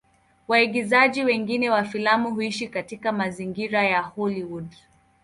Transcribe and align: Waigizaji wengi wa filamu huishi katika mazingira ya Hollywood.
Waigizaji 0.47 1.23
wengi 1.23 1.69
wa 1.69 1.83
filamu 1.83 2.33
huishi 2.33 2.67
katika 2.67 3.11
mazingira 3.11 3.83
ya 3.83 4.01
Hollywood. 4.01 4.73